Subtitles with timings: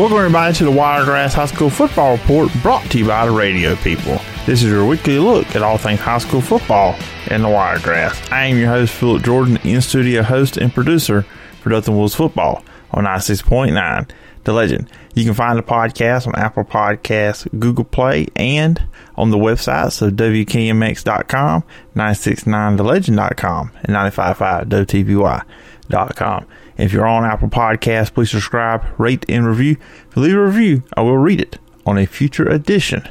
[0.00, 3.76] Welcome everybody to the Wiregrass High School Football Report brought to you by the radio
[3.76, 4.18] people.
[4.46, 6.96] This is your weekly look at all things high school football
[7.30, 8.32] in the Wiregrass.
[8.32, 11.26] I am your host, Phillip Jordan, in studio host and producer
[11.60, 14.10] for Dothan Wolves Football on 96.9
[14.44, 14.90] The Legend.
[15.14, 18.82] You can find the podcast on Apple Podcasts, Google Play, and
[19.16, 21.62] on the websites of WKMX.com,
[21.94, 26.46] 969thelegend.com, and 955WTVY.com.
[26.80, 29.76] If you're on Apple Podcasts, please subscribe, rate, and review.
[30.08, 33.06] If you leave a review, I will read it on a future edition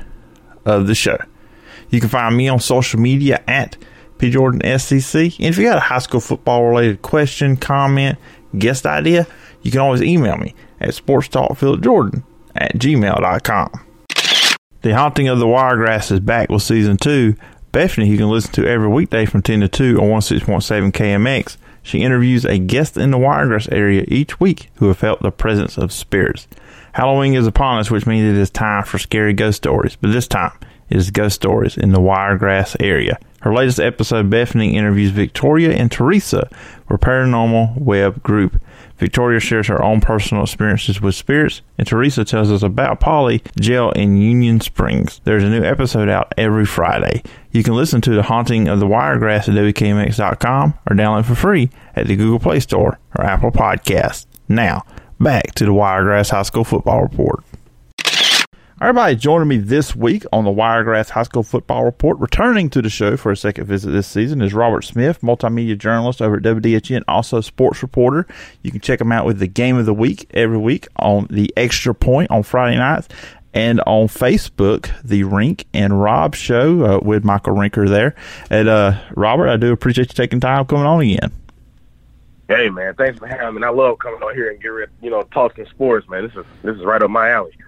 [0.66, 1.18] of the show.
[1.90, 3.78] You can find me on social media at
[4.18, 5.38] PJordanSCC.
[5.38, 8.18] And if you got a high school football related question, comment,
[8.58, 9.28] guest idea,
[9.62, 12.24] you can always email me at sportstalkphilipjordan
[12.56, 13.86] at gmail.com.
[14.82, 17.36] The Haunting of the Wiregrass is back with season two.
[17.72, 21.58] Bethany, you can listen to every weekday from 10 to 2 on 16.7 KMX.
[21.84, 25.78] She interviews a guest in the Wiregrass area each week who have felt the presence
[25.78, 26.48] of spirits.
[26.94, 30.28] Halloween is upon us, which means it is time for scary ghost stories, but this
[30.28, 30.58] time
[30.90, 33.20] it is ghost stories in the Wiregrass area.
[33.42, 36.50] Her latest episode, Bethany interviews Victoria and Teresa
[36.88, 38.62] for Paranormal Web Group.
[39.00, 43.92] Victoria shares her own personal experiences with spirits, and Teresa tells us about Polly Jail
[43.92, 45.22] in Union Springs.
[45.24, 47.24] There's a new episode out every Friday.
[47.52, 51.70] You can listen to The Haunting of the Wiregrass at WKMX.com or download for free
[51.96, 54.26] at the Google Play Store or Apple Podcasts.
[54.48, 54.86] Now,
[55.20, 57.44] back to the Wiregrass High School Football Report.
[58.82, 62.18] Everybody joining me this week on the Wiregrass High School Football Report.
[62.18, 66.22] Returning to the show for a second visit this season is Robert Smith, multimedia journalist
[66.22, 68.26] over at WDHN, also sports reporter.
[68.64, 71.52] You can check him out with the Game of the Week every week on the
[71.58, 73.10] Extra Point on Friday nights
[73.54, 78.16] and on Facebook, the Rink and Rob Show uh, with Michael Rinker there.
[78.50, 81.34] And uh, Robert, I do appreciate you taking time coming on again.
[82.50, 83.68] Hey man, thanks for having me.
[83.68, 86.24] I love coming on here and get rid, you know, talking sports, man.
[86.24, 87.52] This is this is right up my alley.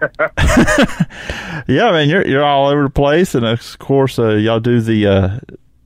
[1.68, 5.06] yeah, man, you're you're all over the place, and of course, uh, y'all do the
[5.06, 5.38] uh,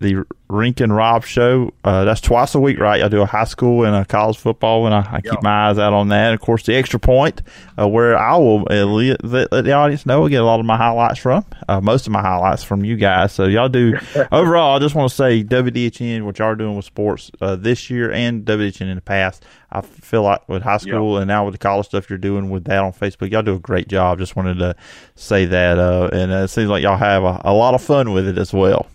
[0.06, 1.72] the Rink and Rob show.
[1.82, 3.02] Uh, that's twice a week, right?
[3.02, 5.78] I do a high school and a college football, and I, I keep my eyes
[5.78, 6.26] out on that.
[6.26, 7.42] And of course, the extra point,
[7.78, 10.66] uh, where I will uh, let, let, the audience know I get a lot of
[10.66, 11.44] my highlights from.
[11.68, 13.32] Uh, most of my highlights from you guys.
[13.32, 13.94] So y'all do.
[14.32, 17.90] overall, I just want to say WDHN, what y'all are doing with sports uh, this
[17.90, 19.44] year and WDHN in the past.
[19.72, 22.64] I feel like with high school and now with the college stuff you're doing with
[22.64, 24.18] that on Facebook, y'all do a great job.
[24.18, 24.76] Just wanted to
[25.16, 28.28] say that, uh, and it seems like y'all have a, a lot of fun with
[28.28, 28.86] it as well.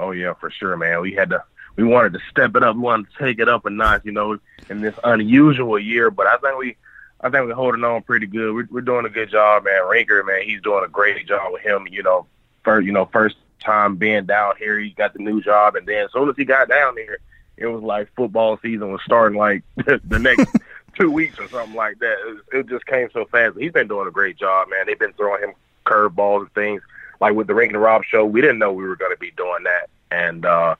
[0.00, 1.00] Oh yeah, for sure, man.
[1.02, 1.44] We had to
[1.76, 4.12] we wanted to step it up, we wanted to take it up a notch, you
[4.12, 4.38] know,
[4.68, 6.10] in this unusual year.
[6.10, 6.76] But I think we
[7.20, 8.54] I think we're holding on pretty good.
[8.54, 9.82] We're, we're doing a good job, man.
[9.82, 11.86] Rinker, man, he's doing a great job with him.
[11.90, 12.26] You know,
[12.64, 16.04] first you know first time being down here, he got the new job, and then
[16.04, 17.18] as soon as he got down there,
[17.56, 20.50] it was like football season was starting like the next
[20.98, 22.12] two weeks or something like that.
[22.12, 23.58] It, was, it just came so fast.
[23.58, 24.86] He's been doing a great job, man.
[24.86, 25.52] They've been throwing him
[25.84, 26.82] curveballs and things
[27.20, 29.30] like with the Rankin and Rob show, we didn't know we were going to be
[29.32, 30.74] doing that, and uh,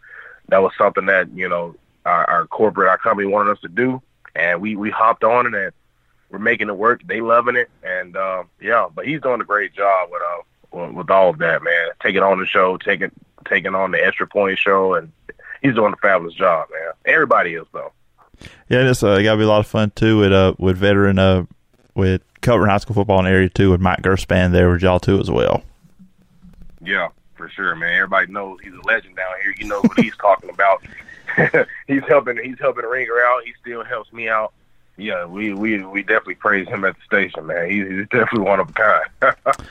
[0.48, 1.74] that was something that you know
[2.04, 4.02] our, our corporate, our company wanted us to do,
[4.34, 5.72] and we we hopped on it and
[6.30, 7.02] we're making it work.
[7.06, 11.10] They loving it, and uh, yeah, but he's doing a great job with uh with
[11.10, 11.88] all of that, man.
[12.00, 13.10] Taking on the show, taking
[13.46, 15.12] taking on the extra point show, and
[15.62, 16.92] he's doing a fabulous job, man.
[17.04, 17.92] Everybody is though.
[18.68, 21.18] Yeah, it's uh, got to be a lot of fun too with uh with veteran
[21.18, 21.44] uh
[21.94, 25.18] with covering high school football in area two with Mike Gerspan there with y'all too
[25.20, 25.62] as well.
[26.82, 27.94] Yeah, for sure, man.
[27.94, 29.54] Everybody knows he's a legend down here.
[29.58, 30.82] You know what he's talking about.
[31.86, 32.38] he's helping.
[32.42, 33.44] He's helping Rinker out.
[33.44, 34.52] He still helps me out.
[34.96, 37.70] Yeah, we we we definitely praise him at the station, man.
[37.70, 39.36] He's, he's definitely one of a kind.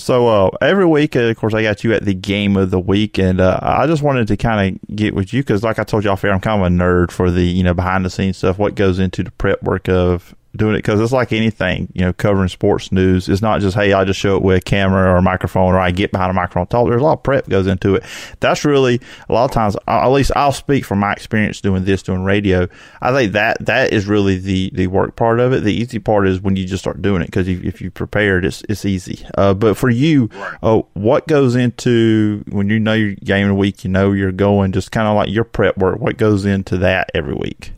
[0.00, 2.78] So uh, every week, uh, of course, I got you at the game of the
[2.78, 5.84] week, and uh, I just wanted to kind of get with you because, like I
[5.84, 8.38] told off air, I'm kind of a nerd for the you know behind the scenes
[8.38, 12.02] stuff, what goes into the prep work of doing it because it's like anything, you
[12.02, 13.28] know, covering sports news.
[13.28, 15.78] It's not just, hey, I just show it with a camera or a microphone or
[15.78, 16.88] I get behind a microphone talk.
[16.88, 18.04] There's a lot of prep goes into it.
[18.40, 22.02] That's really a lot of times, at least I'll speak from my experience doing this,
[22.02, 22.68] doing radio.
[23.00, 25.62] I think that that is really the, the work part of it.
[25.62, 28.44] The easy part is when you just start doing it because if, if you prepared,
[28.44, 29.24] it's, it's easy.
[29.38, 30.30] Uh, but for you,
[30.62, 34.32] uh, what goes into when you know your game of the week, you know you're
[34.32, 37.72] going, just kind of like your prep work, what goes into that every week?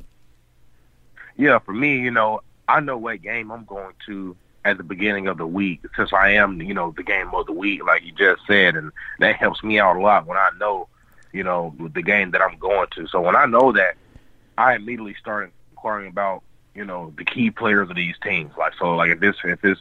[1.36, 5.26] Yeah, for me, you know, I know what game I'm going to at the beginning
[5.26, 8.12] of the week since I am, you know, the game of the week, like you
[8.12, 10.88] just said, and that helps me out a lot when I know,
[11.32, 13.06] you know, the game that I'm going to.
[13.08, 13.96] So when I know that,
[14.56, 16.42] I immediately start inquiring about,
[16.74, 18.52] you know, the key players of these teams.
[18.56, 19.80] Like so, like if this if it's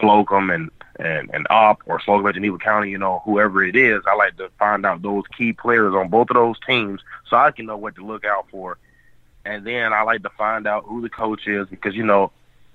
[0.00, 4.02] Slocomb and and and Opp or Slocomb at Geneva County, you know, whoever it is,
[4.06, 7.50] I like to find out those key players on both of those teams so I
[7.50, 8.78] can know what to look out for
[9.44, 12.32] and then I like to find out who the coach is because you know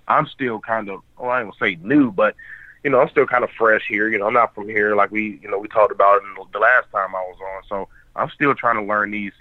[0.08, 2.36] I'm still kind of, well, I don't say new, but
[2.84, 4.10] you know, I'm still kind of fresh here.
[4.10, 6.60] You know, I'm not from here like we, you know, we talked about it the
[6.60, 7.64] last time I was on.
[7.70, 9.32] So I'm still trying to learn these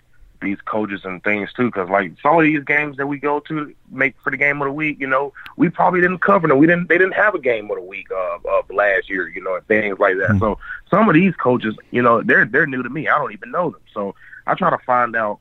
[0.40, 3.72] these coaches and things too, because like some of these games that we go to
[3.90, 6.58] make for the game of the week, you know, we probably didn't cover them.
[6.58, 6.88] We didn't.
[6.88, 9.66] They didn't have a game of the week of, of last year, you know, and
[9.66, 10.30] things like that.
[10.30, 10.38] Mm-hmm.
[10.38, 10.58] So
[10.90, 13.08] some of these coaches, you know, they're they're new to me.
[13.08, 13.80] I don't even know them.
[13.92, 14.14] So
[14.46, 15.40] I try to find out,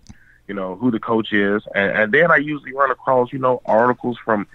[0.51, 3.61] you know, who the coach is, and, and then I usually run across, you know,
[3.65, 4.47] articles from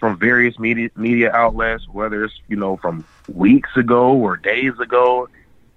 [0.00, 5.28] from various media media outlets, whether it's you know from weeks ago or days ago,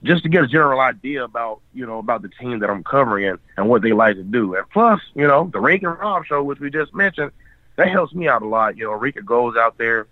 [0.02, 3.28] just to get a general idea about you know about the team that I'm covering
[3.28, 4.56] and, and what they like to do.
[4.56, 7.32] And plus, you know, the Rink and Rob show, which we just mentioned,
[7.76, 8.78] that helps me out a lot.
[8.78, 10.08] You know, Rinker goes out there,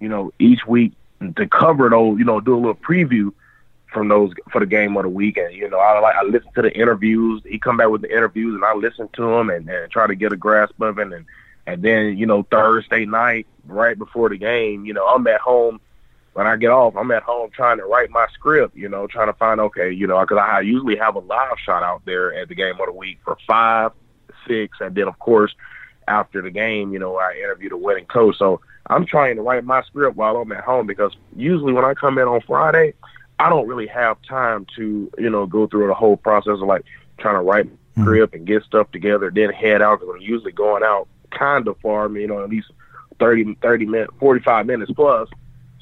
[0.00, 0.94] you know, each week
[1.36, 3.32] to cover those, you know, do a little preview
[3.92, 5.36] from those for the game of the week.
[5.36, 7.42] And you know, I like I listen to the interviews.
[7.44, 10.14] He come back with the interviews, and I listen to them and, and try to
[10.14, 11.12] get a grasp of it.
[11.12, 11.26] And
[11.66, 15.80] and then you know Thursday night, right before the game, you know, I'm at home
[16.38, 19.26] when I get off, I'm at home trying to write my script, you know, trying
[19.26, 22.48] to find, okay, you know, because I usually have a live shot out there at
[22.48, 23.90] the game of the week for five,
[24.46, 25.52] six, and then, of course,
[26.06, 28.38] after the game, you know, I interview the winning coach.
[28.38, 31.94] So I'm trying to write my script while I'm at home because usually when I
[31.94, 32.94] come in on Friday,
[33.38, 36.84] I don't really have time to, you know, go through the whole process of like
[37.18, 38.02] trying to write mm-hmm.
[38.02, 41.78] script and get stuff together, then head out because I'm usually going out kind of
[41.80, 42.70] far, you know, at least
[43.20, 45.28] 30, 30 minutes, 45 minutes plus.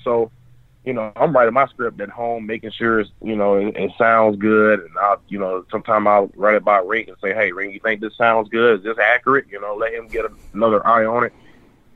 [0.03, 0.31] So
[0.87, 3.91] you know, I'm writing my script at home, making sure it's, you know, it, it
[3.99, 4.79] sounds good.
[4.79, 7.81] And I'll, you know, sometimes I'll run it by Ring and say, hey, Ring, you
[7.81, 8.79] think this sounds good?
[8.79, 9.47] Is this accurate?
[9.50, 10.25] You know, let him get
[10.55, 11.35] another eye on it.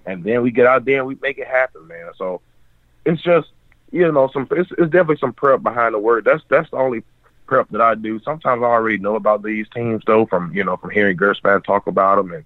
[0.06, 2.10] And then we get out there and we make it happen, man.
[2.16, 2.40] So
[3.06, 3.48] it's just,
[3.92, 6.24] you know, some it's, it's definitely some prep behind the work.
[6.24, 7.02] That's that's the only
[7.46, 8.20] prep that I do.
[8.20, 11.86] Sometimes I already know about these teams though, from you know, from hearing Gerspan talk
[11.86, 12.44] about them, and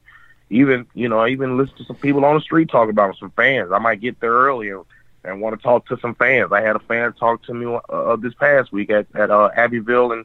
[0.50, 3.16] even you know, I even listen to some people on the street talk about them,
[3.18, 3.72] some fans.
[3.72, 4.84] I might get there early and
[5.24, 6.52] and want to talk to some fans.
[6.52, 10.12] I had a fan talk to me uh, this past week at at uh, Abbeville
[10.12, 10.24] and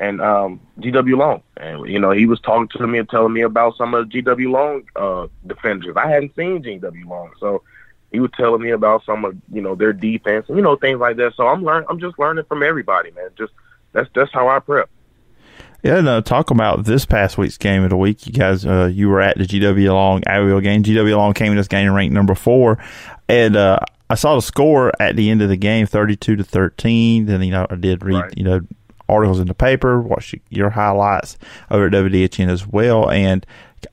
[0.00, 3.42] and um, GW Long, and you know he was talking to me and telling me
[3.42, 5.96] about some of the GW Long uh, defenders.
[5.96, 7.62] I hadn't seen GW Long, so
[8.10, 10.98] he was telling me about some of you know their defense and you know things
[10.98, 11.34] like that.
[11.36, 13.30] So I'm learn I'm just learning from everybody, man.
[13.36, 13.52] Just
[13.92, 14.88] that's that's how I prep.
[15.82, 18.26] Yeah, no, talk about this past week's game of the week.
[18.26, 20.82] You guys, uh, you were at the GW Long Abbeville game.
[20.82, 22.82] GW Long came in this game ranked number four,
[23.28, 23.78] and uh,
[24.10, 27.26] I saw the score at the end of the game, thirty-two to thirteen.
[27.26, 28.34] Then you know I did read right.
[28.36, 28.60] you know
[29.08, 31.38] articles in the paper, watch your highlights
[31.70, 33.46] over at WDHN as well, and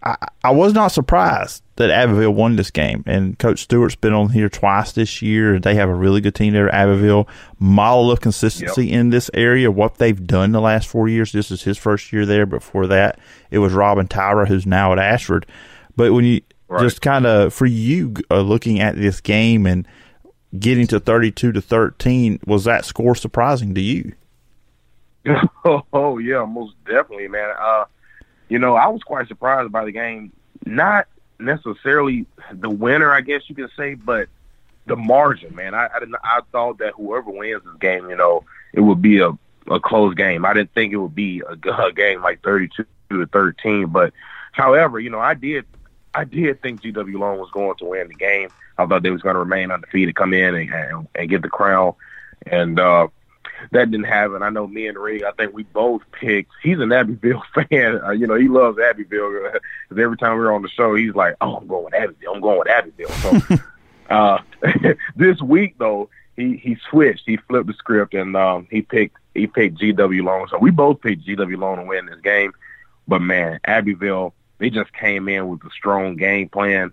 [0.04, 3.04] I, I was not surprised that Abbeville won this game.
[3.06, 6.36] And Coach Stewart's been on here twice this year, and they have a really good
[6.36, 7.28] team there at Abbeville.
[7.60, 9.00] Model of consistency yep.
[9.00, 11.32] in this area, what they've done the last four years.
[11.32, 12.46] This is his first year there.
[12.46, 13.20] Before that,
[13.52, 15.46] it was Robin Tyra, who's now at Ashford.
[15.96, 16.82] But when you right.
[16.82, 19.88] just kind of for you uh, looking at this game and
[20.58, 24.14] getting to 32 to 13, was that score surprising to you?
[25.94, 27.50] oh, yeah, most definitely, man.
[27.60, 27.86] Uh,
[28.50, 30.32] you know, I was quite surprised by the game.
[30.66, 31.08] Not
[31.40, 34.28] necessarily the winner, I guess you could say, but
[34.86, 35.74] the margin, man.
[35.74, 39.20] I I, didn't, I thought that whoever wins this game, you know, it would be
[39.20, 39.32] a
[39.70, 40.46] a close game.
[40.46, 44.14] I didn't think it would be a, a game like 32 to 13, but
[44.52, 45.66] however, you know, I did
[46.14, 48.50] I did think GW Long was going to win the game.
[48.78, 51.50] I thought they was going to remain undefeated, come in and, and, and get the
[51.50, 51.94] crown.
[52.46, 53.08] And uh,
[53.72, 54.44] that didn't happen.
[54.44, 56.52] I know me and Rig, I think we both picked.
[56.62, 58.02] He's an Abbeville fan.
[58.04, 61.36] Uh, you know, he loves Abbeville because every time we're on the show, he's like,
[61.42, 62.34] "Oh, I'm going with Abbeville.
[62.34, 63.58] I'm going with Abbeville." So
[64.10, 64.40] uh,
[65.16, 67.24] this week, though, he he switched.
[67.26, 70.48] He flipped the script and um, he picked he picked GW Long.
[70.50, 72.54] So we both picked GW Long to win this game.
[73.08, 76.92] But man, Abbeville, they just came in with a strong game plan.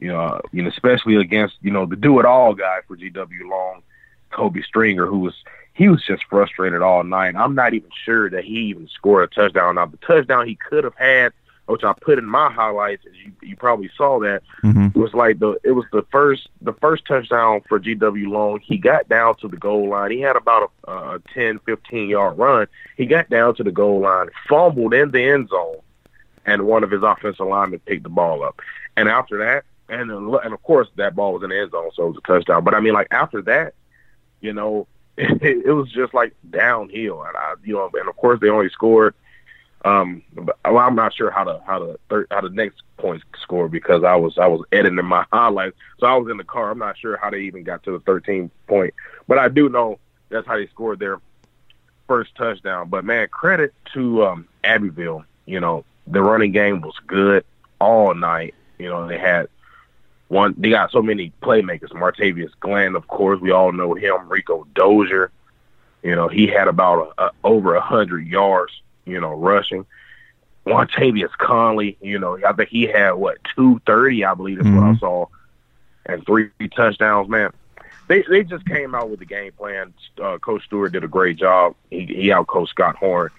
[0.00, 3.48] You know, you know, especially against you know the do it all guy for GW
[3.48, 3.82] Long,
[4.30, 5.34] Kobe Stringer, who was
[5.82, 7.34] he was just frustrated all night.
[7.34, 9.74] I'm not even sure that he even scored a touchdown.
[9.74, 11.32] Now the touchdown he could have had,
[11.66, 14.96] which I put in my highlights, as you you probably saw that, mm-hmm.
[14.96, 18.60] was like the it was the first the first touchdown for GW Long.
[18.60, 20.12] He got down to the goal line.
[20.12, 22.68] He had about a, a 10, 15 yard run.
[22.96, 25.78] He got down to the goal line, fumbled in the end zone,
[26.46, 28.60] and one of his offensive linemen picked the ball up.
[28.96, 32.04] And after that, and and of course that ball was in the end zone, so
[32.04, 32.62] it was a touchdown.
[32.62, 33.74] But I mean, like after that,
[34.40, 34.86] you know,
[35.16, 37.22] it, it was just like downhill.
[37.22, 39.14] And I, you know, and of course they only scored.
[39.84, 43.68] Um, but, I'm not sure how to how the third, how the next points score
[43.68, 46.70] because I was I was editing my highlights, so I was in the car.
[46.70, 48.94] I'm not sure how they even got to the 13 point,
[49.26, 51.20] but I do know that's how they scored their
[52.06, 52.88] first touchdown.
[52.90, 55.24] But man, credit to um, Abbeville.
[55.46, 57.44] You know, the running game was good
[57.80, 58.54] all night.
[58.78, 59.48] You know, they had
[60.32, 61.90] one, they got so many playmakers.
[61.90, 64.28] Martavius Glenn, of course, we all know him.
[64.28, 65.30] Rico Dozier,
[66.02, 68.72] you know, he had about a, a, over a hundred yards,
[69.04, 69.84] you know, rushing.
[70.66, 74.76] Montavious Conley, you know, I think he had what two thirty, I believe is mm-hmm.
[74.76, 74.98] what I mm-hmm.
[75.00, 75.26] saw,
[76.06, 77.28] and three touchdowns.
[77.28, 77.52] Man,
[78.08, 79.92] they they just came out with the game plan.
[80.22, 81.74] Uh, Coach Stewart did a great job.
[81.90, 83.30] He he outcoached Scott Horn,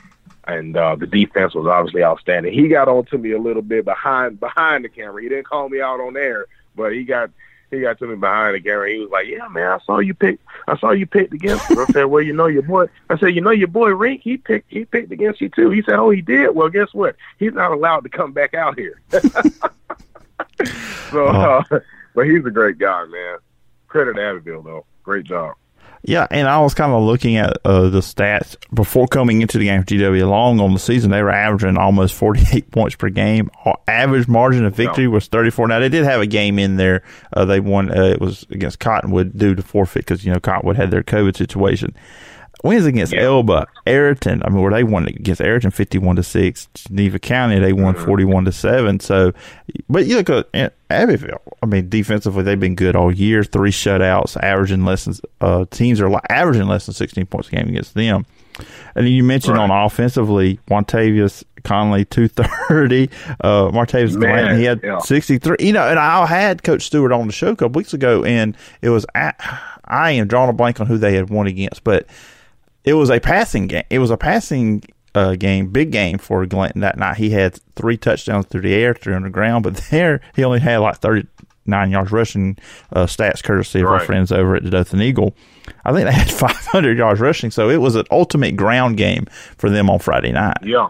[0.44, 2.54] and uh, the defense was obviously outstanding.
[2.54, 5.24] He got on to me a little bit behind behind the camera.
[5.24, 6.46] He didn't call me out on air,
[6.76, 7.32] but he got
[7.74, 8.92] he got to me behind the camera.
[8.92, 10.40] He was like, "Yeah, man, I saw you pick.
[10.68, 11.80] I saw you picked against." Him.
[11.80, 14.22] I said, "Well, you know your boy." I said, "You know your boy Rink.
[14.22, 14.72] He picked.
[14.72, 16.56] He picked against you too." He said, "Oh, he did.
[16.56, 17.16] Well, guess what?
[17.40, 19.02] He's not allowed to come back out here."
[21.12, 21.64] so, uh,
[22.14, 23.38] but he's a great guy, man.
[23.88, 24.86] Credit Abbeville though.
[25.04, 25.56] Great job.
[26.06, 29.66] Yeah, and I was kind of looking at uh, the stats before coming into the
[29.66, 31.12] game for GW long on the season.
[31.12, 33.50] They were averaging almost 48 points per game.
[33.88, 35.70] Average margin of victory was 34.
[35.70, 37.04] Now, they did have a game in there.
[37.32, 40.76] Uh, they won, uh, it was against Cottonwood due to forfeit because, you know, Cottonwood
[40.76, 41.96] had their COVID situation.
[42.64, 43.24] Wins against yeah.
[43.24, 44.42] Elba, Ariton.
[44.46, 46.70] I mean, where they won against Ariton fifty-one to six.
[46.74, 48.06] Geneva County they won mm-hmm.
[48.06, 49.02] forty-one to seven.
[49.02, 49.34] So,
[49.90, 51.42] but you look at uh, Abbeville.
[51.62, 53.44] I mean, defensively they've been good all year.
[53.44, 57.68] Three shutouts, averaging less than uh, teams are averaging less than sixteen points a game
[57.68, 58.26] against them.
[58.96, 59.70] And then you mentioned right.
[59.70, 63.10] on offensively, Montavious Conley two thirty,
[63.42, 65.00] uh, Martavius Glanton he had yeah.
[65.00, 65.58] sixty three.
[65.60, 68.56] You know, and I had Coach Stewart on the show a couple weeks ago, and
[68.82, 69.36] it was at,
[69.84, 72.08] I am drawing a blank on who they had won against, but
[72.84, 73.84] it was a passing game.
[73.90, 74.84] It was a passing
[75.16, 77.18] uh, game, big game for Glanton that night.
[77.18, 80.60] He had three touchdowns through the air, three on the ground, but there he only
[80.60, 82.58] had like 39 yards rushing
[82.92, 84.00] uh, stats, courtesy of right.
[84.02, 85.36] our friends over at the Dothan Eagle.
[85.86, 89.26] I think they had 500 yards rushing, so it was an ultimate ground game
[89.58, 90.58] for them on Friday night.
[90.64, 90.90] Yeah,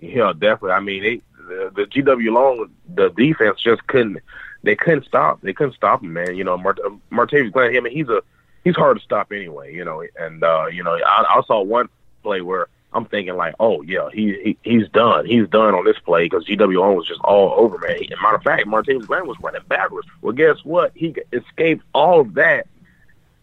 [0.00, 0.72] yeah, definitely.
[0.72, 4.18] I mean, they, the, the GW Long, the defense just couldn't.
[4.62, 5.40] They couldn't stop.
[5.42, 6.34] They couldn't stop him, man.
[6.34, 6.80] You know, Mart-
[7.12, 7.76] Martavius Glenn.
[7.76, 8.20] I mean, he's a
[8.66, 10.02] he's hard to stop anyway, you know.
[10.18, 11.88] And uh, you know, I, I saw one
[12.24, 15.24] play where I'm thinking like, oh yeah, he, he he's done.
[15.24, 17.96] He's done on this play because GWO was just all over man.
[18.10, 20.08] And matter of fact, Martinez Grant was running backwards.
[20.20, 20.90] Well, guess what?
[20.96, 22.66] He escaped all of that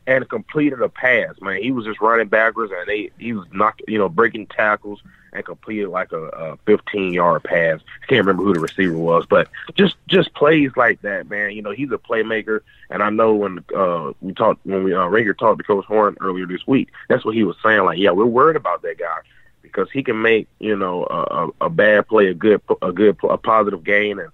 [0.06, 1.39] and completed a pass.
[1.39, 5.01] Man, he was just running backwards and they he was not you know breaking tackles
[5.33, 7.79] and completed like a, a 15 yard pass.
[8.03, 11.51] I can't remember who the receiver was, but just just plays like that, man.
[11.51, 15.07] You know, he's a playmaker, and I know when uh, we talked when we uh,
[15.07, 17.83] Rinker talked to Coach Horn earlier this week, that's what he was saying.
[17.83, 19.19] Like, yeah, we're worried about that guy
[19.61, 23.37] because he can make you know a, a bad play a good a good a
[23.37, 24.31] positive gain, and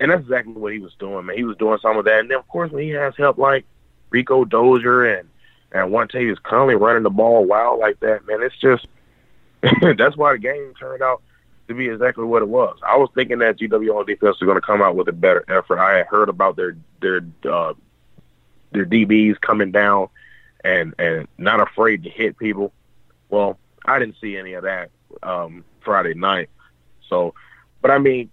[0.00, 1.36] and that's exactly what he was doing, man.
[1.36, 3.64] He was doing some of that, and then of course when he has help like
[4.10, 5.28] Rico Dozier and
[5.72, 8.86] and is Conley running the ball wild like that, man, it's just
[9.96, 11.22] that's why the game turned out
[11.68, 12.78] to be exactly what it was.
[12.86, 15.78] I was thinking that GWO defense was going to come out with a better effort.
[15.78, 17.74] I had heard about their their uh,
[18.72, 20.08] their DBs coming down
[20.64, 22.72] and and not afraid to hit people.
[23.30, 24.90] Well, I didn't see any of that
[25.22, 26.50] um, Friday night.
[27.08, 27.34] So,
[27.80, 28.30] but I mean,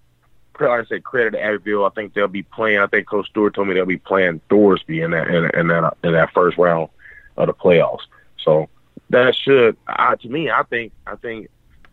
[0.59, 1.85] like I said, credit to Abbeville.
[1.85, 2.79] I think they'll be playing.
[2.79, 5.97] I think Coach Stewart told me they'll be playing Thorsby in that in, in that
[6.03, 6.89] in that first round
[7.37, 8.01] of the playoffs.
[8.43, 8.69] So
[9.09, 11.49] that should, uh, to me, I think, I think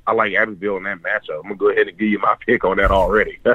[0.07, 1.37] I like Abbeville in that matchup.
[1.37, 3.39] I'm gonna go ahead and give you my pick on that already.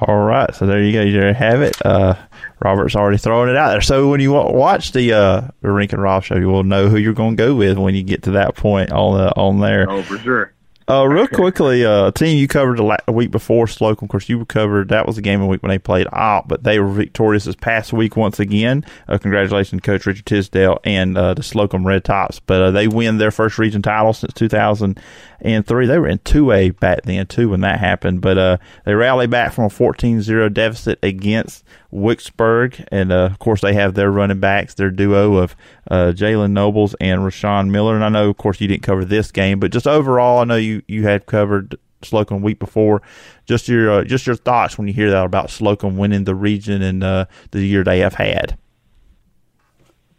[0.00, 1.02] All right, so there you go.
[1.02, 1.76] You have it.
[1.84, 2.14] Uh,
[2.60, 3.82] Robert's already throwing it out there.
[3.82, 6.96] So when you watch the uh, the Rink and Rob show, you will know who
[6.96, 9.90] you're going to go with when you get to that point on the on there.
[9.90, 10.54] Oh, for sure.
[10.86, 14.02] Uh, real quickly, uh, team you covered a week before Slocomb.
[14.02, 16.46] Of course, you covered that was a game of the week when they played Opp,
[16.46, 18.84] but they were victorious this past week once again.
[19.08, 22.38] Uh, congratulations, Coach Richard Tisdale and uh, the Slocomb Red Tops.
[22.38, 25.86] But uh, they win their first region title since 2003.
[25.86, 29.54] They were in 2A back then too when that happened, but uh, they rallied back
[29.54, 31.64] from a 14-0 deficit against
[31.94, 35.54] Wicksburg, and uh, of course they have their running backs, their duo of
[35.90, 37.94] uh, Jalen Nobles and Rashawn Miller.
[37.94, 40.56] And I know, of course, you didn't cover this game, but just overall, I know
[40.56, 43.00] you you had covered Slocomb week before.
[43.46, 46.82] Just your uh, just your thoughts when you hear that about Slocomb winning the region
[46.82, 48.58] and uh, the year they have had.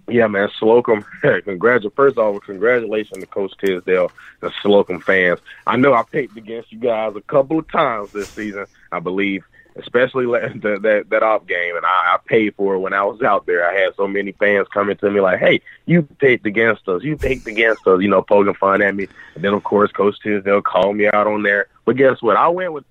[0.08, 1.04] Yeah, man, Slocomb.
[1.44, 1.94] Congratulations.
[1.96, 5.40] First of all, congratulations to Coach Tisdale and Slocum fans.
[5.66, 9.44] I know I picked against you guys a couple of times this season, I believe
[9.76, 10.26] especially
[10.62, 13.46] that that, that Opp game, and I, I paid for it when I was out
[13.46, 13.70] there.
[13.70, 17.04] I had so many fans coming to me like, "Hey, you picked against us.
[17.04, 19.08] You picked against us." You know, poking fun at me.
[19.36, 21.68] And then of course, Coach Tisdale called me out on there.
[21.86, 22.38] But guess what?
[22.38, 22.86] I went with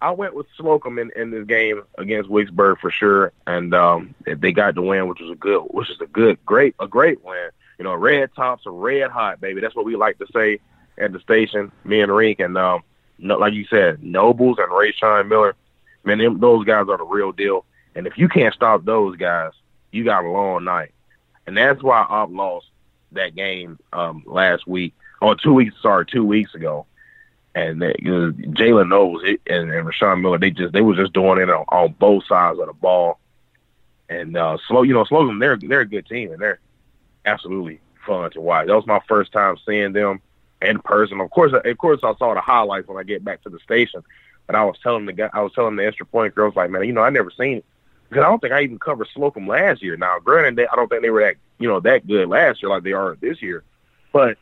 [0.00, 4.52] I went with Slocomb in, in this game against Wicksburg for sure, and um, they
[4.52, 7.50] got the win, which was a good, which is a good, great, a great win.
[7.78, 9.60] You know, red tops are red hot, baby.
[9.60, 10.60] That's what we like to say
[10.98, 12.82] at the station, me and Rink, and um,
[13.18, 15.56] like you said, Nobles and Rashawn Miller
[16.04, 17.64] man, them, those guys are the real deal.
[17.94, 19.52] And if you can't stop those guys,
[19.90, 20.92] you got a long night.
[21.46, 22.66] And that's why Opp lost
[23.12, 25.74] that game um, last week or two weeks.
[25.80, 26.86] Sorry, two weeks ago.
[27.54, 31.40] And you know, Jalen Nobles and, and Rashawn Miller, they just they were just doing
[31.40, 33.18] it on, on both sides of the ball.
[34.08, 36.60] And uh, slow, you know, Slocomb, they're they're a good team, and they're
[37.24, 38.66] absolutely fun to watch.
[38.66, 40.20] That was my first time seeing them
[40.62, 41.20] in person.
[41.20, 44.02] Of course, of course, I saw the highlights when I get back to the station.
[44.48, 46.82] But I was telling the guy, I was telling the extra point girls, like, man,
[46.84, 47.64] you know, I never seen it
[48.08, 49.96] because I don't think I even covered Slocomb last year.
[49.96, 52.70] Now, granted, they, I don't think they were that you know that good last year
[52.70, 53.62] like they are this year,
[54.12, 54.38] but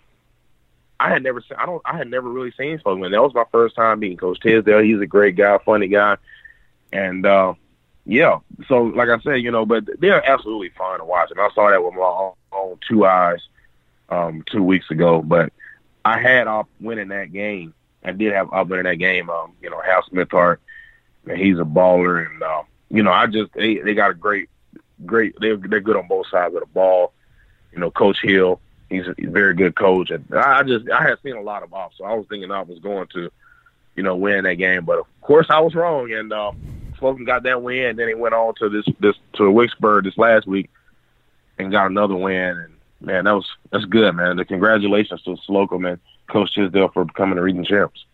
[0.99, 1.59] I had never seen.
[1.59, 1.83] I don't.
[1.85, 3.05] I had never really seen Slocomb.
[3.05, 4.79] And that was my first time meeting Coach Tisdale.
[4.81, 6.17] He's a great guy, funny guy,
[6.93, 7.55] and uh,
[8.05, 8.39] yeah.
[8.69, 11.71] So, like I said, you know, but they're absolutely fun to watch, and I saw
[11.71, 13.41] that with my own, two eyes
[14.09, 15.21] um, two weeks ago.
[15.21, 15.53] But
[16.05, 17.75] I had Opp winning that game.
[18.07, 19.29] I did have Opp winning that game.
[19.29, 20.61] Um, you know, Hal Smithart,
[21.27, 24.49] and he's a baller, and uh, you know, I just they they got a great,
[25.05, 25.35] great.
[25.41, 27.13] They're they're good on both sides of the ball.
[27.73, 31.37] You know, Coach Hill, he's a, very good coach, and I just I had seen
[31.37, 33.31] a lot of Opp, so I was thinking I was going to,
[33.97, 36.53] you know, win that game, but of course I was wrong, and uh,
[36.99, 37.87] Slocomb got that win.
[37.87, 40.71] And then he went on to this this to Wicksburg this last week,
[41.59, 44.37] and got another win, and man, that was that's good, man.
[44.37, 48.05] The congratulations to Slocomb and Coach Tisdale for becoming the region champs.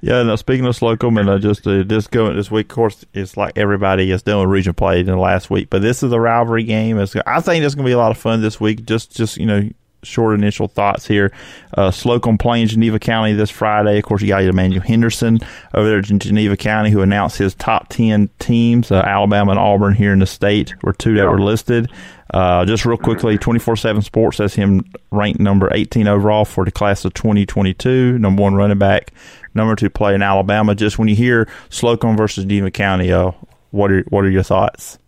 [0.00, 3.04] Yeah, now speaking of Slocomb, and uh, just uh, this going this week, of course,
[3.14, 6.20] it's like everybody is doing region play in the last week, but this is a
[6.20, 6.98] rivalry game.
[6.98, 8.84] It's, I think it's going to be a lot of fun this week.
[8.84, 9.70] Just, just you know,
[10.04, 11.32] short initial thoughts here.
[11.76, 13.98] Uh, Slocomb playing Geneva County this Friday.
[13.98, 15.40] Of course, you got Emmanuel Henderson
[15.74, 18.90] over there in Geneva County who announced his top 10 teams.
[18.90, 21.90] Uh, Alabama and Auburn here in the state were two that were listed.
[22.32, 26.72] Uh, just real quickly, 24 7 Sports has him ranked number 18 overall for the
[26.72, 29.12] class of 2022, number one running back,
[29.54, 30.74] number two play in Alabama.
[30.74, 33.30] Just when you hear Slocomb versus Geneva County, uh,
[33.70, 34.98] what are what are your thoughts?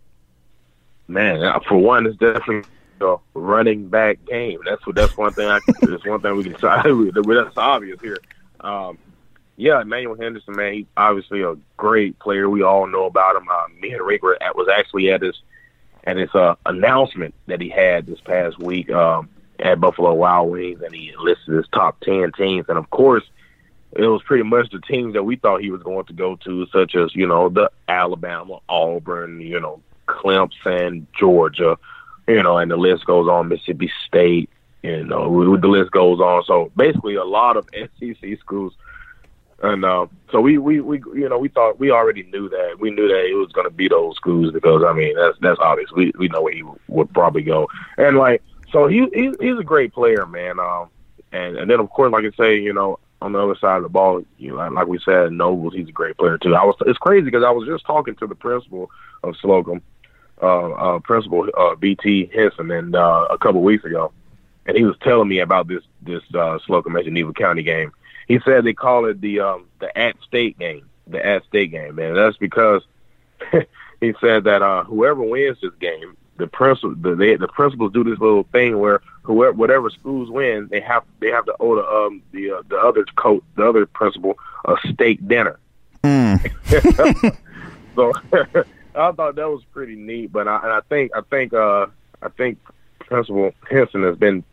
[1.09, 2.63] Man, for one, it's definitely
[3.01, 4.59] a running back game.
[4.65, 5.47] That's what that's one thing.
[5.47, 6.81] I that's one thing we can try.
[6.83, 8.17] That's obvious here.
[8.59, 8.97] Um,
[9.55, 12.47] yeah, Emmanuel Henderson, man, he's obviously a great player.
[12.49, 13.49] We all know about him.
[13.49, 15.41] Uh, me and Rick were was actually at his
[16.03, 19.29] at his uh, announcement that he had this past week um,
[19.59, 22.65] at Buffalo Wild Wings, and he listed his top ten teams.
[22.69, 23.23] And of course,
[23.93, 26.67] it was pretty much the teams that we thought he was going to go to,
[26.67, 31.77] such as you know the Alabama, Auburn, you know Clemson, Georgia,
[32.27, 33.47] you know, and the list goes on.
[33.47, 34.49] Mississippi State,
[34.83, 36.43] you know, the list goes on.
[36.45, 38.73] So basically, a lot of SEC schools.
[39.63, 42.77] And uh, so we, we, we, you know, we thought we already knew that.
[42.79, 45.59] We knew that it was going to be those schools because I mean that's that's
[45.59, 45.91] obvious.
[45.91, 47.67] We we know where he would probably go.
[47.97, 50.59] And like, so he, he he's a great player, man.
[50.59, 50.89] Um,
[51.31, 53.83] and and then of course, like I say, you know, on the other side of
[53.83, 56.55] the ball, you know, like we said, Nobles, he's a great player too.
[56.55, 58.91] I was it's crazy because I was just talking to the principal
[59.23, 59.81] of Slocomb,
[60.41, 64.11] uh, uh, principal uh, BT Henson, and uh, a couple weeks ago,
[64.65, 67.91] and he was telling me about this this uh, Slocomb at Geneva County game.
[68.27, 71.95] He said they call it the um, the at state game, the at state game,
[71.95, 72.13] man.
[72.13, 72.83] That's because
[73.99, 78.03] he said that uh, whoever wins this game, the principal the they, the principals do
[78.03, 81.87] this little thing where whoever whatever schools win, they have they have to owe the
[81.87, 85.59] um the uh, the other coach the other principal a steak dinner.
[86.03, 87.37] Mm.
[87.95, 88.13] so
[88.97, 91.87] I thought that was pretty neat, but I and I think I think uh
[92.21, 92.57] I think
[92.99, 94.43] Principal Henson has been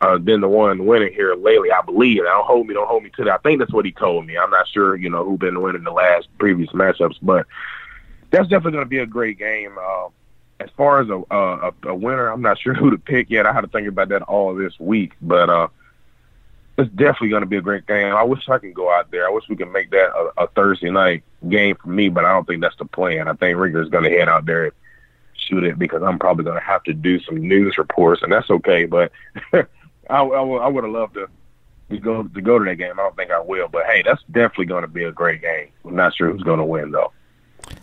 [0.00, 2.22] uh been the one winning here lately, I believe.
[2.24, 3.34] Now don't hold me don't hold me to that.
[3.34, 4.38] I think that's what he told me.
[4.38, 7.46] I'm not sure, you know, who been winning the last previous matchups, but
[8.30, 9.76] that's definitely gonna be a great game.
[9.80, 10.08] Uh
[10.60, 13.46] as far as a, a a winner, I'm not sure who to pick yet.
[13.46, 15.68] I had to think about that all this week, but uh
[16.76, 18.14] it's definitely going to be a great game.
[18.14, 19.26] I wish I could go out there.
[19.26, 22.32] I wish we could make that a, a Thursday night game for me, but I
[22.32, 23.28] don't think that's the plan.
[23.28, 24.72] I think Rinker's going to head out there and
[25.34, 28.50] shoot it because I'm probably going to have to do some news reports, and that's
[28.50, 28.86] okay.
[28.86, 29.12] But
[29.52, 29.64] I,
[30.10, 31.28] I, I would have loved to
[31.90, 32.92] to go to go to that game.
[32.98, 35.68] I don't think I will, but hey, that's definitely going to be a great game.
[35.84, 37.12] I'm not sure who's going to win though.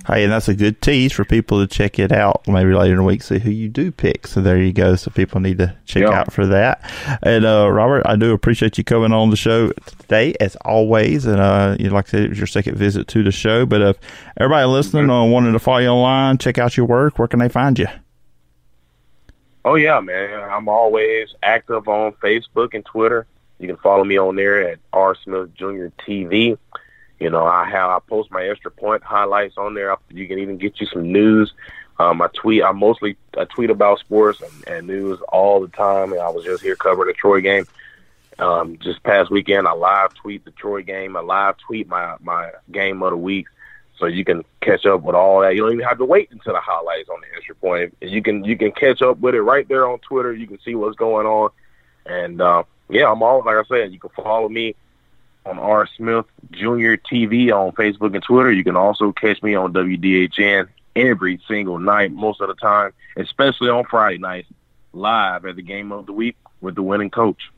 [0.08, 2.98] Hey, and that's a good tease for people to check it out maybe later in
[2.98, 4.26] the week, see who you do pick.
[4.26, 4.96] So there you go.
[4.96, 6.10] So people need to check yeah.
[6.10, 6.82] out for that.
[7.22, 11.26] And uh, Robert, I do appreciate you coming on the show today, as always.
[11.26, 13.66] And uh, like I said, it was your second visit to the show.
[13.68, 13.98] But if
[14.38, 15.12] everybody listening mm-hmm.
[15.12, 17.88] uh, wanted to follow you online, check out your work, where can they find you?
[19.64, 20.42] Oh yeah, man.
[20.42, 23.28] I'm always active on Facebook and Twitter.
[23.60, 25.88] You can follow me on there at R Smith Jr.
[26.08, 26.58] TV.
[27.22, 29.96] You know, I have I post my extra point highlights on there.
[30.10, 31.54] You can even get you some news.
[32.00, 32.64] Um, I tweet.
[32.64, 36.14] I mostly I tweet about sports and, and news all the time.
[36.14, 37.68] And I was just here covering the Troy game.
[38.40, 41.16] Um, just past weekend, I live tweet the Troy game.
[41.16, 43.46] I live tweet my my game of the week.
[44.00, 45.54] so you can catch up with all that.
[45.54, 47.96] You don't even have to wait until the highlights on the extra point.
[48.02, 50.34] You can you can catch up with it right there on Twitter.
[50.34, 51.52] You can see what's going on,
[52.08, 53.94] and uh, yeah, I'm all like I said.
[53.94, 54.74] You can follow me
[55.46, 58.52] on R Smith Junior TV on Facebook and Twitter.
[58.52, 63.70] You can also catch me on WDHN every single night, most of the time, especially
[63.70, 64.50] on Friday nights,
[64.94, 67.50] live at the game of the week with the winning coach.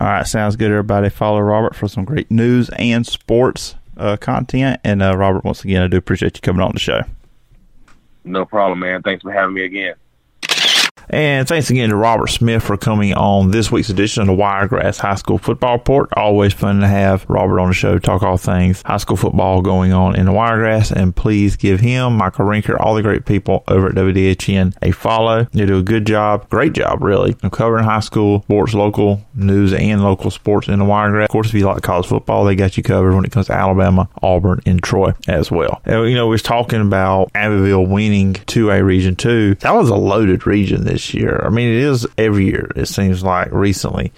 [0.00, 1.08] All right, sounds good, everybody.
[1.08, 4.80] Follow Robert for some great news and sports uh, content.
[4.84, 7.02] And uh, Robert, once again, I do appreciate you coming on the show.
[8.24, 9.02] No problem, man.
[9.02, 9.94] Thanks for having me again.
[11.12, 14.98] And thanks again to Robert Smith for coming on this week's edition of the Wiregrass
[14.98, 16.08] High School Football Report.
[16.16, 19.92] Always fun to have Robert on the show, talk all things high school football going
[19.92, 20.90] on in the Wiregrass.
[20.90, 25.44] And please give him, Michael Rinker, all the great people over at WDHN a follow.
[25.52, 29.74] They do a good job, great job, really, of covering high school sports, local news,
[29.74, 31.26] and local sports in the Wiregrass.
[31.26, 33.52] Of course, if you like college football, they got you covered when it comes to
[33.52, 35.82] Alabama, Auburn, and Troy as well.
[35.84, 39.56] And, you know, we was talking about Abbeville winning 2A Region 2.
[39.56, 41.42] That was a loaded region this year.
[41.44, 44.12] I mean, it is every year, it seems like recently.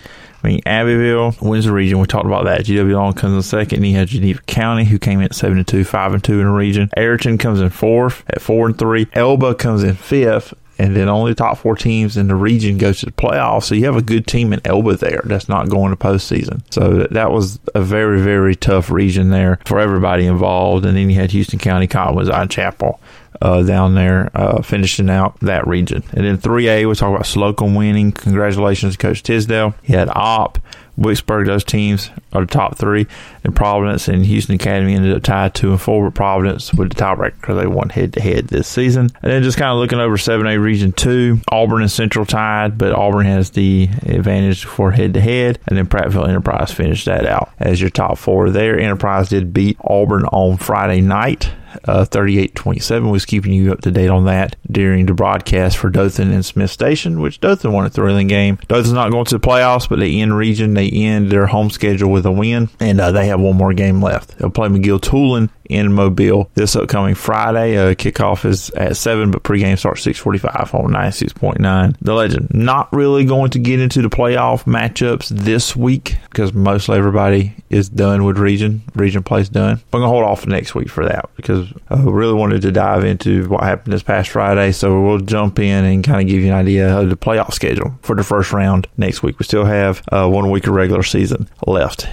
[0.44, 1.98] I mean, Abbeville wins the region.
[1.98, 2.66] We talked about that.
[2.66, 3.82] GW Long comes in second.
[3.82, 6.46] And you Geneva County, who came in at seven and two, five and two in
[6.46, 6.90] the region.
[6.98, 9.08] Ariton comes in fourth at four and three.
[9.14, 10.52] Elba comes in fifth.
[10.76, 13.64] And then only the top four teams in the region goes to the playoffs.
[13.64, 16.62] So you have a good team in Elba there that's not going to postseason.
[16.70, 20.84] So that was a very, very tough region there for everybody involved.
[20.84, 23.00] And then you had Houston County, Cottonwood, Zion Chapel,
[23.44, 26.02] uh, down there, uh, finishing out that region.
[26.12, 28.10] And then 3A, we talk about Slocomb winning.
[28.10, 29.74] Congratulations to Coach Tisdale.
[29.82, 30.58] He had Opp.
[30.98, 33.08] Wicksburg, those teams are the top three.
[33.42, 36.94] And Providence and Houston Academy ended up tied two and four with Providence with the
[36.94, 39.10] tiebreaker because they won head to head this season.
[39.20, 42.92] And then just kind of looking over 7A Region 2, Auburn and Central tied, but
[42.92, 45.58] Auburn has the advantage for head to head.
[45.66, 48.78] And then Prattville Enterprise finished that out as your top four there.
[48.78, 51.50] Enterprise did beat Auburn on Friday night
[51.84, 56.32] uh, 38-27 was keeping you up to date on that during the broadcast for Dothan
[56.32, 58.58] and Smiths Station, which Dothan won a thrilling game.
[58.68, 60.74] Dothan's not going to the playoffs, but they end region.
[60.74, 64.02] They end their home schedule with a win, and uh, they have one more game
[64.02, 64.38] left.
[64.38, 67.76] They'll play McGill-Toolen in Mobile this upcoming Friday.
[67.76, 71.96] Uh, kickoff is at 7, but pregame starts 645 on 96.9.
[72.00, 76.96] The Legend not really going to get into the playoff matchups this week because mostly
[76.98, 78.82] everybody is done with region.
[78.94, 79.80] Region plays done.
[79.92, 83.04] I'm going to hold off next week for that because I really wanted to dive
[83.04, 84.72] into what happened this past Friday.
[84.72, 87.98] So we'll jump in and kind of give you an idea of the playoff schedule
[88.02, 89.38] for the first round next week.
[89.38, 92.08] We still have uh, one week of regular season left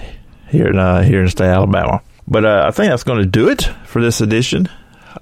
[0.48, 2.02] here in, uh, here in the state of Alabama.
[2.26, 4.68] But uh, I think that's going to do it for this edition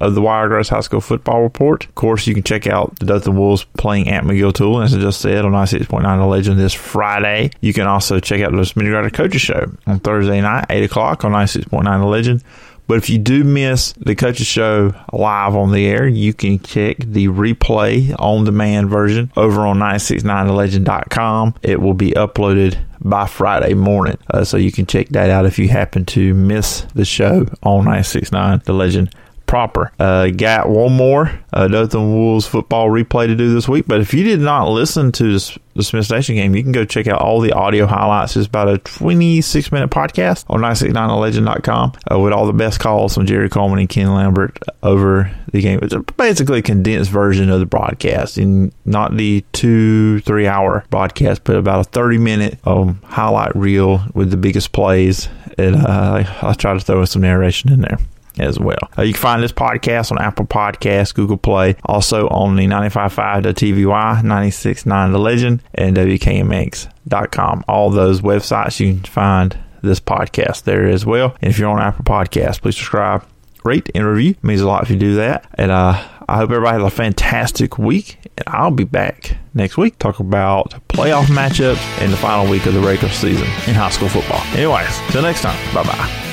[0.00, 1.84] of the Wiregrass High School Football Report.
[1.84, 5.20] Of course, you can check out the Dothan Wolves playing at McGill-Toolen, as I just
[5.20, 7.50] said, on 96.9 The Legend this Friday.
[7.60, 11.32] You can also check out the Smitty Coaches Show on Thursday night, 8 o'clock on
[11.32, 12.44] 96.9 The Legend.
[12.86, 16.96] But if you do miss the Coaches Show live on the air, you can check
[16.98, 21.54] the replay on demand version over on 969thelegend.com.
[21.62, 24.18] It will be uploaded by Friday morning.
[24.30, 27.84] Uh, so you can check that out if you happen to miss the show on
[27.84, 29.14] 969 The Legend
[29.50, 29.90] proper.
[29.98, 33.84] Uh, got one more uh, Dothan Wolves football replay to do this week.
[33.88, 36.84] But if you did not listen to this, the Smiths Station game, you can go
[36.84, 38.36] check out all the audio highlights.
[38.36, 43.26] It's about a 26 minute podcast on 969thelegend.com uh, with all the best calls from
[43.26, 45.80] Jerry Coleman and Ken Lambert over the game.
[45.82, 51.42] It's basically a condensed version of the broadcast, and not the two, three hour broadcast,
[51.42, 55.28] but about a 30 minute um, highlight reel with the biggest plays.
[55.58, 57.98] And uh, I try to throw some narration in there
[58.40, 58.78] as well.
[58.98, 63.44] Uh, you can find this podcast on Apple Podcasts, Google Play, also on the 955
[63.54, 67.64] TVY, 969 The Legend, and WKMX.com.
[67.68, 71.36] All those websites you can find this podcast there as well.
[71.40, 73.24] And if you're on Apple Podcasts, please subscribe,
[73.64, 74.30] rate, and review.
[74.30, 75.46] It means a lot if you do that.
[75.54, 78.18] And uh, I hope everybody has a fantastic week.
[78.36, 82.74] And I'll be back next week talk about playoff matchups and the final week of
[82.74, 84.40] the regular season in high school football.
[84.56, 85.74] Anyways, till next time.
[85.74, 86.29] Bye bye.